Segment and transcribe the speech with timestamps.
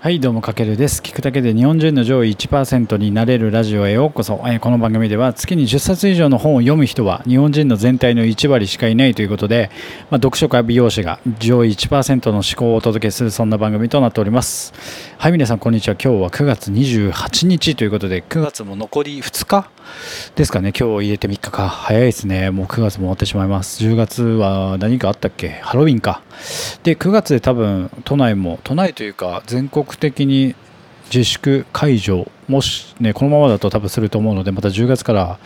[0.00, 1.02] はいどうもかけるです。
[1.02, 9.72] 聞くだけで日本人の上位1%になれるラジオへようこそ、えこの番組では月に10冊以上の本を読む人は日本人の全体の1割しかいないということで、
[10.08, 14.72] まあ、読書家美容師が上位1%の思考をお届けするそんな番組となっております。
[15.18, 15.96] はい皆さんこんにちは。
[16.00, 19.68] 今日は9月28日ということで9月も残り2日
[20.36, 20.72] ですかね。
[20.78, 21.68] 今日入れて3日か。
[21.68, 22.52] 早いですね。
[22.52, 23.82] もう9月も終わってしまいます。
[23.82, 25.58] 10月は何かあったっけ？
[25.62, 26.22] ハロウィンか。
[26.84, 30.54] で9月で多分都内も都内というか全国的に
[31.12, 35.38] 自粛解除もしねこのままだと多分すると思うのでまた10月から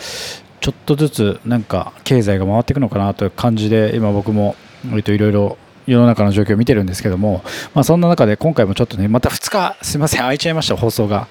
[0.61, 4.57] ちょっとずつなんか経済が回っていくのかなという感じで今僕も
[4.91, 7.43] 割といろいろ世の中の状況を見てるんですけども、
[7.75, 10.21] まあ、そんな中で今回もちょっとねまた2日すいません。
[10.21, 11.27] 空いちゃいました放送が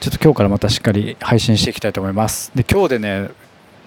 [0.00, 2.52] ちょっと今日からまたしっかり配信していきたいと思います。
[2.54, 3.30] で今日でね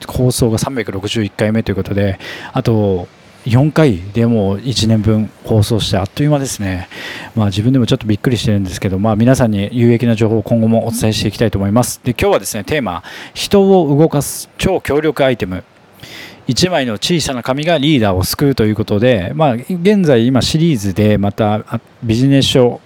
[0.08, 2.20] 放送が361回目ということで
[2.54, 3.08] あと
[3.48, 6.90] 4回でもう1年分放送してあっという間ですね、
[7.36, 12.02] まあ、自分でもちょっとびっくりしてるんですけど、まあ、皆さんに有益な情報を今後もお伝えしていきたいと思います。
[12.04, 15.64] で今日はですねテーマ人を動かす超強力アイテム。
[16.48, 22.80] 1枚の小さな紙がリーダーを救うということで、まあ、現在今シリーズでまたビジネス書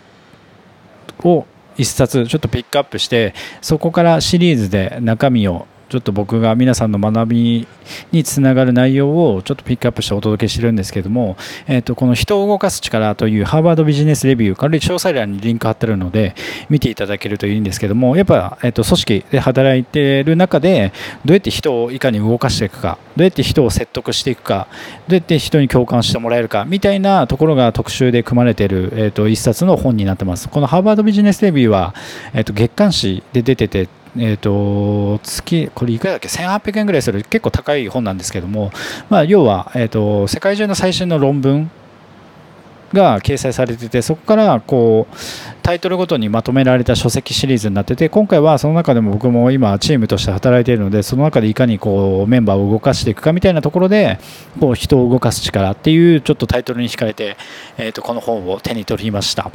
[1.23, 1.45] を
[1.77, 7.67] 1冊ちょっとピックアップしてそこからシリーズで中身をちょっと僕が皆さんの学び
[8.13, 11.35] につながる内容をちょっとピックアップしてお届けしてるんですけども、
[11.67, 16.33] えー、とこの人を動かす力というハーバードビジネスレビュー、これ詳細欄にリンク貼ってるので
[16.69, 20.93] 見ていただけるといいんですけども、やっぱ、えー、と組織で働いている中で
[21.25, 24.69] どうやって人をいかに動かしていくか、どうやって人を説得していくか、
[25.09, 30.47] どうやって人に共感してもらえるかみたいなところが特集で組まれている、えー、と一冊の本になってます。
[30.47, 31.93] このハーバードビジネスレビューは、
[32.33, 38.71] えー、と月刊誌で出ててえーと、月、これいくらだっけ、1800円ぐらいする結構高い本なんですけども、
[39.09, 41.71] まあ、要は、えーと、世界中の最新の論文
[42.93, 45.15] が掲載されててそこからこう
[45.61, 54.19] タイトルごとにまとめられた書籍シリーズになってて今回はその中でも僕も今チームとして働いているのでその中でいかにこうメンバーを動かしていくかみたいなところで
[54.59, 57.37] こう人を動かす力っていうちょっとタイトルに惹かれて、
[57.77, 59.51] えー、とこの本を手に取りました。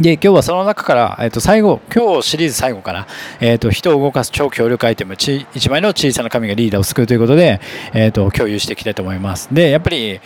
[0.00, 3.06] で今日はその中から、えー、と最後今日シリーズ最後から、
[3.40, 7.60] えー、と人を動かす超強力アイテム1枚の小さな紙がリーダーを救うということで、
[7.92, 9.54] えー、と共有していきたいと思います。
[9.54, 10.20] でやっぱり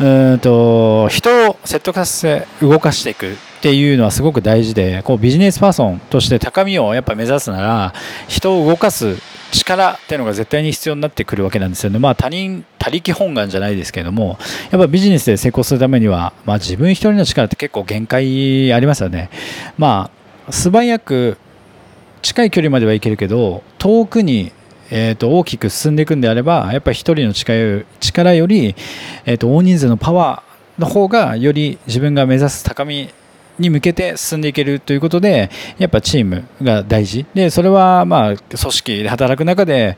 [0.00, 7.94] うんと人を説得させ動かしていくっていうのはすごく大事でこうビジネスパーソンとして高みをやっぱ目指すなら
[8.28, 9.18] 人を動かす
[9.52, 11.98] 力っていうのが絶対に必要になってくるわけなんですよね。
[11.98, 14.38] まあ他人、他力本願じゃないですけれども、
[14.70, 19.30] やっぱビジネスで成功するためには、まあ自分一人の力って結構限界ありますよね。
[19.78, 20.10] ま
[20.48, 21.38] あ素早く
[22.22, 24.52] 近い距離まではいけるけど、遠くに
[24.94, 28.76] えー、と大きく進んでいくんであればやっぱり1人の力力より、
[29.24, 33.08] えー、と大人数のパワーの方がより自分が目指す高み
[33.58, 37.26] に向けて進んでいけるということでやっぱチームが大事。
[37.34, 39.96] でそれはまあ組織で働く中で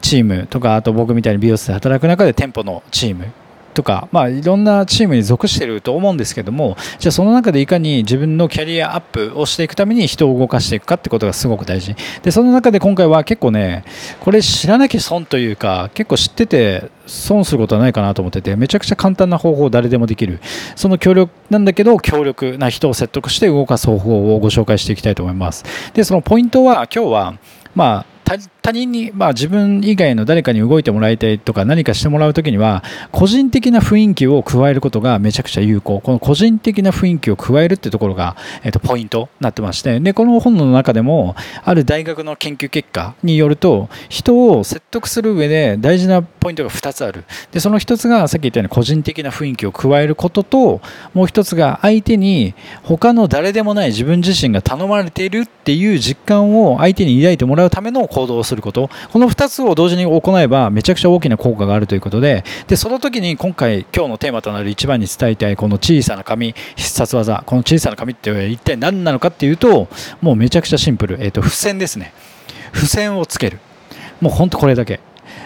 [0.00, 3.26] チームとかあと僕みたいに美容室で働く中で店舗のチーム
[3.74, 11.94] とか、まあ、いろんなチームに属していると思うんですけどもじゃあその中でいかに自分のキャリアアップをしていくために人を動かしていくかってことがすごく大事。
[12.22, 13.84] でその中で今回は結構ね
[14.20, 20.40] これ知らなきゃ損というか結構知ってて損することはないかなと思っててめちゃくちゃ簡単な方法を誰でもできる。
[20.76, 25.64] その協力なんだけど強力な人を説得して動かす方法をご紹介していきたいと思います。
[25.92, 27.34] でそのポイントは今日は
[27.74, 50.80] まあ他人に、まあ、自分以外の誰かに動いてもらいたいとか何かしてもらうときには個人的な雰囲気を加えることがめちゃくちゃ有効この個人的な雰囲気を加えるっていうところが、えっと、ポイントになってましてでこの本の中でもある大学の研究結果によると人を説得する上で大事なポイントが2つあるでその1つがさっき言ったように個人的な雰囲気を加えることと
[51.12, 58.88] もう1つが相手に他の誰でもない自分自身が頼まれているっていう実感を相手に抱いてもらうための行動すること。
[59.12, 62.44] この2つを同時に行えばめちゃくちゃ大きな効果があるということで。
[62.68, 67.42] でその時に今回今日のテーマとなる一番に伝えたいこの小さな紙必殺技。
[67.44, 69.88] この小さな紙って一体何なのかっていうと
[70.20, 72.12] もうめちゃくちゃシンプル、えー、と付箋ですね。
[72.72, 73.58] 付箋をつける。
[74.20, 75.00] もう本当これだけ。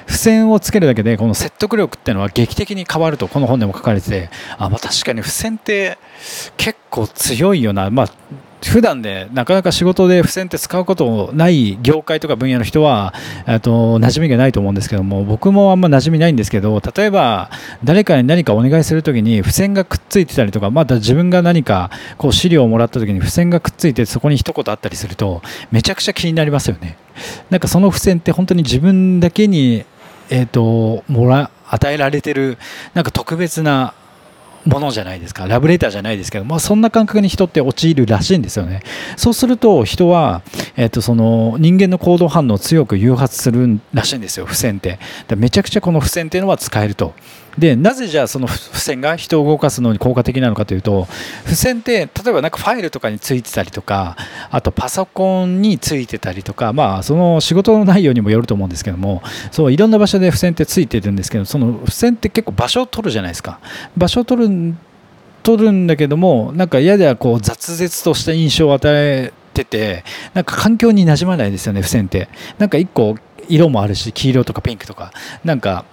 [0.07, 4.31] 付箋をつけるだけでこの説得力っていうのは劇的に変わるとこの本でも書かれてて。
[4.59, 5.99] あ、まあ、確かに付箋って
[6.57, 8.09] 結構強いよな、まあ、
[8.65, 13.15] 普段でなかなか仕事で付箋って使うことない業界とか分野の人は
[13.63, 17.51] と馴染みがないと思うんですけども僕もあんま馴染みないんですけど例えば
[17.85, 26.97] 誰かに何かお願いするときに付箋がくっついてたりとかまた自分が何かこう資料をもらったときに付箋がくっついてそこに一言あったりするとめちゃくちゃ気になりますよね。
[27.51, 29.85] なんかその付箋って本当に自分だけに、
[30.31, 32.59] えーと、もら与えられてる
[32.95, 33.95] なんか特別な
[34.69, 35.47] ものじゃないですか。
[35.47, 38.83] ラブレターじゃないですけど、まあ、そんな感覚に人って陥るらしいんですよね。
[39.17, 40.43] そうすると人は、
[40.77, 44.45] えっ、とその人間の行動反応を強く誘発するらしいんですよ。
[44.45, 44.99] 付箋って。
[45.37, 47.15] めちゃくちゃこの付箋っていうのは使えると。
[47.59, 51.09] でなぜじゃあその付箋が人を動かすのに効果的なのかというと
[51.45, 54.17] 付箋って例えばなんかファイルとかについてたりとか
[54.51, 63.59] あとパソコンについてたりとかまあその仕事の内容にもよると思うんですけどもそういろんな場所で付箋ってついてるんですけどその付箋って結構場所を取るじゃないですか。
[63.97, 64.75] 場所を取る
[65.43, 72.29] 取るんだけどもなんかややこう雑絶とした印象を与えててなんか環境になじまないですよね付箋って。
[72.59, 73.17] なんか1個
[73.49, 75.11] 色もあるし黄色とかピンクとか。
[75.45, 75.85] なんか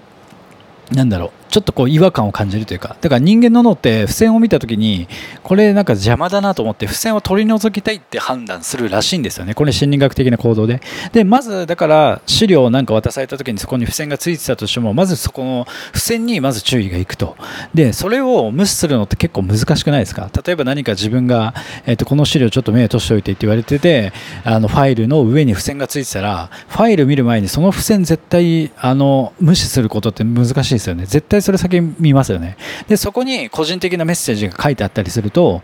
[0.91, 1.44] なんだろう。
[1.55, 2.97] ちょっとこう違和感を感じるというか。
[2.99, 5.07] だから人間の脳って付箋を見た時に
[5.41, 9.53] これなんか邪魔だなと思って付箋を取り除きたいって判断するらしいんですよね。
[9.53, 10.81] これ心理学的な行動で。
[11.13, 17.37] でまずだから資料をなんか渡された時にそこに付箋がついてたとしてもまずそこの付箋にまず注意がいくと。
[17.73, 20.29] でそれを無視するのって結構難しくないですか？
[20.45, 21.53] 例えば何か自分が、
[21.85, 24.11] えー、とこの資料ちょっと目を通しておいてって言われてて
[24.43, 31.05] あのファイルの上に付箋がついてたらファイル見る前にその付箋絶対あの無視することって難しいですよね。
[31.05, 32.57] 絶対それ先見ますよね。
[32.87, 35.61] でそこに個人的なメッセージが書いてあったりすると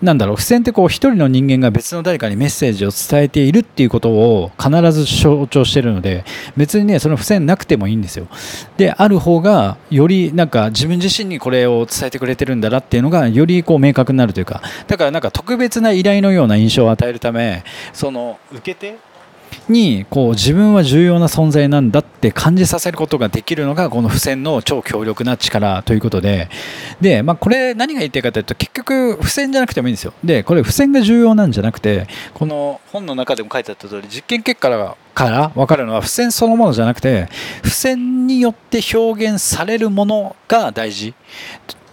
[0.00, 6.24] なんだろう付箋ってこう一人の人間が別の誰かにメッセージを伝えているっていうことを必ず象徴してるので
[6.56, 8.26] 別にねその付箋なくてもいいんですよ。
[8.78, 14.62] である方がよりなんか自分自身にこれを伝えてくれてるんだなっていうのがよりこう明確になるというか。
[14.86, 18.96] だからなんか特別な依頼のような印象を与えるためその受け手
[19.70, 26.48] にこう自分は重要な存在なんだって感じさせることができるのがこの付箋の超強力な力ということで。
[27.00, 30.12] で、まあ、これ何が言ってるかというと結局付箋じゃなくてもいいんですよ。
[30.24, 34.68] でこれ付箋が重要なんじゃなくてこの本の中でも書いてあった通り実験結果
[35.14, 37.28] から分かるのは付箋そのものじゃなくて
[37.62, 41.14] 付箋によって表現されるものが大事。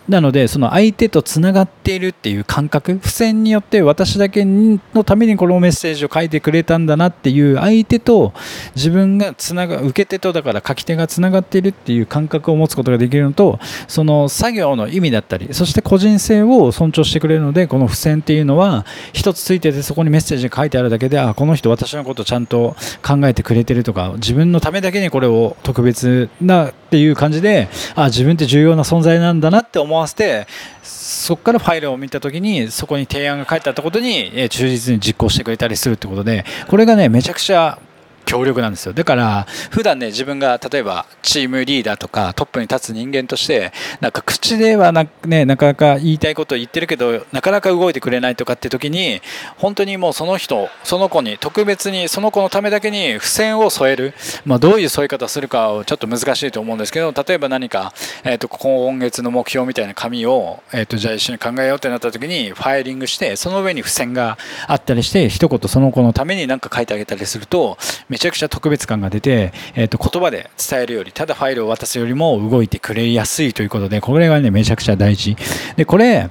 [0.08, 8.34] なのでその相手とつながっているっていう感覚付箋によって私だけのためにこのメッセージを書いてくれたんだなっていう相手と
[8.76, 30.48] 自分がつなが受け手とだから書き手がつながっているっていう感覚を持つことができるのとその作業の意味だったりそして個人性を尊重してくれるのでこの付箋っていうのは一つついててそこにメッセージが書いてあるだけであこの人私のことちゃんと考えてくれてるとか自分のためだけにこれを特別なっていう感じであ自分って重要な存在なんだなって思わせて
[30.84, 37.80] そこからファイルを見た時にそこに提案が書いてあったことに忠実に実行してくれたりするってことでこれがねめちゃくちゃ
[38.26, 38.94] 強力なんですよ。
[38.94, 49.22] だから普段ね自分が例えばチームリーダーとかトップに立つ人間としてなんか口ではな,、ね、なかなか言いたいことを言ってるけどなかなか動いてくれないとかって時に
[49.58, 54.14] 本当にもうその人その子に特別にその子のためだけに付箋を添える、
[54.46, 57.94] まあ、どういう添え方するかをちょっと難しいと思うんですけど例えば何か、
[58.24, 64.38] えーと、今月の目標みたいな紙を、えーと、じゃあ一緒に考えようってなった時にファイリングしてその上に付箋が
[64.68, 67.78] あったりして一言その子のために何か書いてあげたりすると
[68.16, 75.36] めちゃくちゃ特別感が出て、えー、と言葉で伝えるよりただファイルを渡すよりも動いてくれやすいということでこれがねめちゃくちゃ大事
[75.76, 76.30] でこれ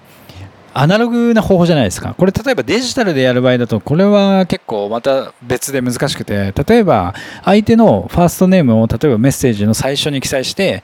[0.73, 2.15] アナログな方法じゃないですか。
[2.15, 7.15] これ例えばデジタルでやる場合だと、これは結構また別で難しくて、例えば
[7.45, 10.83] 相手のファーストネームを例えばメッセージの最初に記載して、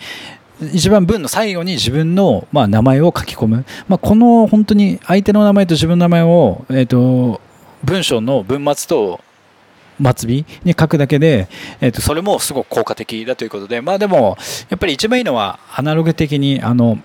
[0.72, 7.40] 一番文の最後に自分の、ま、名前を書き込む、まあ、この本当に相手の名前と自分の名前を、えーと
[7.82, 9.20] 文章の文末と
[10.02, 11.48] 末尾に書くだけで、
[11.80, 14.36] えー、とそれもすごく効果的だということで、まあでも、
[14.68, 16.98] やっぱり一番いいのは、アナログ的に、あの、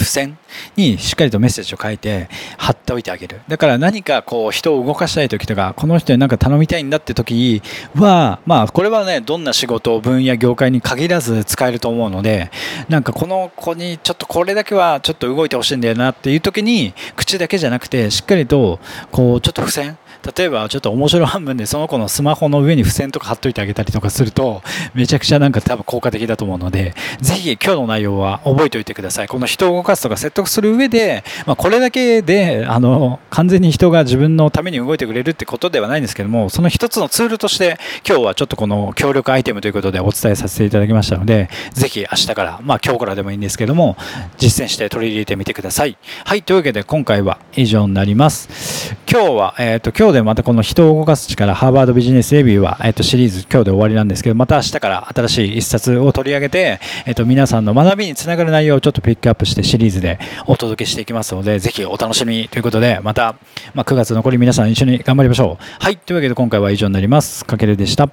[0.00, 0.38] 付箋
[0.76, 3.40] にしっかりとメッセージを書いて貼っておいてあげる。
[3.48, 7.62] だから何かこう人を動かしたい時とかこの人に何か頼みたいんだって時
[7.94, 12.50] はまあこれはねどんな仕事分野業界に限らず使えると思うので
[12.88, 19.98] なんかこの子にちょっとこれだけはちょっと動いてほしいんだよなっていう時に口だけじゃなくてしっかりとこうちょっと付箋
[20.36, 24.62] 例えばちょっと面白半分でその子のスマホの上に付箋とか貼っといてあげたりとかすると
[24.94, 29.28] めちゃくちゃなんか多分効果的だと思うのでぜひ今日の内容は覚えておいてください。
[29.28, 43.96] この人を動かすとか説得する上で、まあ、これだけであの完全に人が自分のために動いてくれるってことではないんですけどもその一つのツールとして今日はちょっとこの協力アイテムということでお伝えさせていただきましたのでぜひ明日からまあ今日からでもいいんですけども
[44.38, 45.96] 実践して取り入れてみてください。
[46.24, 46.42] はい。
[46.42, 48.96] というわけで今回は以上になります。
[49.10, 63.36] 今日は、えーと、今日でまたこの人を動かす力ハーバードビジネスレビューは、えっと、シリーズ今日で終わりなんですけどまた明日から新しい一冊を取り上げて、えっと、皆さんの学びにつながる内容をちょっとピックアップしてシリーズでお届けしていきますのでぜひお楽しみということでまた、
[63.72, 65.64] まあ、9月残り皆さん一緒に頑張りましょう。
[65.78, 65.96] はい。
[65.96, 67.44] というわけで今回は以上になります。
[67.44, 68.10] かけるでした。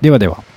[0.00, 0.55] ではでは。